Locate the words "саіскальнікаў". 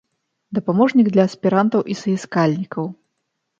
2.01-2.91